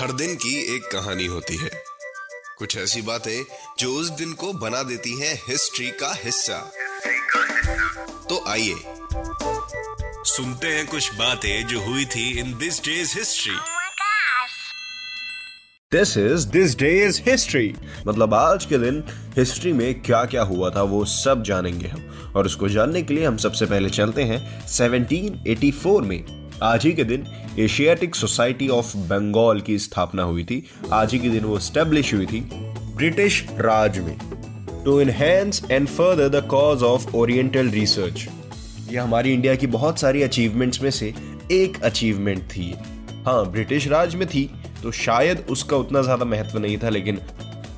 [0.00, 1.70] हर दिन की एक कहानी होती है।
[2.58, 3.44] कुछ ऐसी बातें
[3.78, 6.72] जो उस दिन को बना देती हैं हिस्ट्री का हिस्सा।
[8.28, 8.74] तो आइए
[10.24, 13.54] सुनते हैं कुछ बातें जो हुई थी in this day's history.
[15.92, 17.74] This is this day is history
[18.06, 19.04] मतलब आज के दिन
[19.38, 23.26] हिस्ट्री में क्या क्या हुआ था वो सब जानेंगे हम। और उसको जानने के लिए
[23.26, 27.24] हम सबसे पहले चलते हैं 1784 में। आज ही के दिन
[27.58, 32.26] एशियाटिक सोसाइटी ऑफ़ बंगाल की स्थापना हुई थी। आज ही के दिन वो स्टेब्लिश हुई
[32.26, 32.40] थी
[32.96, 34.16] ब्रिटिश राज में।
[34.84, 38.26] To enhance and further the cause of oriental research
[38.90, 41.12] ये हमारी इंडिया की बहुत सारी अचीवमेंट्स में से
[41.52, 42.72] एक अचीवमेंट थी
[43.26, 44.48] हाँ ब्रिटिश राज में थी
[44.82, 47.20] तो शायद उसका उतना ज़्यादा महत्व नहीं था, लेकिन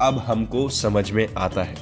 [0.00, 1.76] अब हमको समझ में आता है।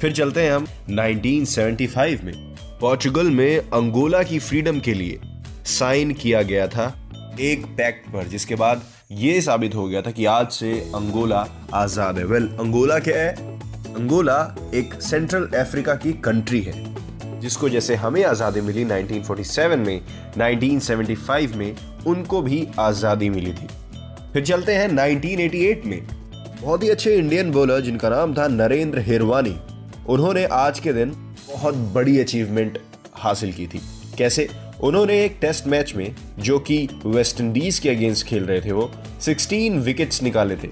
[0.00, 2.34] फिर चलते हैं हम 1975 में।
[2.80, 5.20] पोर्चुगल में अंगोला की फ्रीडम के लिए।
[5.66, 6.86] साइन किया गया था
[7.40, 8.82] एक पैक्ट पर, जिसके बाद
[9.12, 13.34] ये साबित हो गया था कि आज से अंगोला आज़ाद है। वेल अंगोला क्या है?
[13.94, 14.38] अंगोला
[14.74, 16.72] एक सेंट्रल अफ्रीका की कंट्री है,
[17.40, 20.00] जिसको जैसे हमें आज़ादी मिली 1947 में
[20.38, 21.74] 1975 में,
[22.06, 23.68] उनको भी आज़ादी मिली थी।
[24.32, 26.00] फिर चलते हैं 1988 में।
[26.62, 29.56] बहुत ही अच्छे इंडियन बॉलर जिनका नाम था नरेंद्र हिरवानी,
[30.08, 31.10] उन्होंने आज के दिन
[31.48, 32.78] बहुत बड़ी अचीवमेंट
[33.14, 33.80] हासिल की थी।
[34.18, 34.48] कैसे?
[34.80, 38.90] उन्होंने एक टेस्ट मैच में, जो कि वेस्ट इंडीज के अगेंस्ट खेल रहे थे वो
[39.22, 40.70] 16 विकेट्स निकाले थे।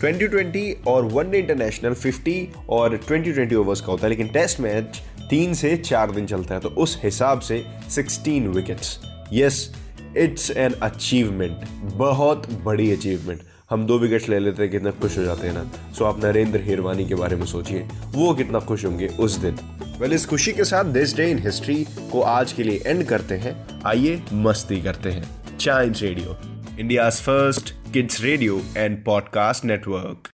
[0.00, 5.54] 2020 और वनडे इंटरनेशनल 50 और 2020 ओवर्स का होता है, लेकिन टेस्ट मैच तीन
[5.54, 8.98] से चार दिन चलता है तो उस हिसाब से 16 wickets
[9.32, 9.70] yes
[10.16, 13.40] it's an achievement बहुत बड़ी अचीवमेंट
[13.70, 16.60] हम दो विकेट्स ले लेते हैं, कितना खुश हो जाते हैं ना। सो आप नरेंद्र
[16.60, 19.58] हिरवानी के बारे में सोचिए, वो कितना खुश होंगे उस दिन।
[20.00, 23.34] वेल इस खुशी के साथ दिस डे इन हिस्ट्री को आज के लिए एंड करते
[23.34, 26.36] हैं। आइए मस्ती करते हैं। Child radio
[26.80, 30.28] India first kids radio and podcast network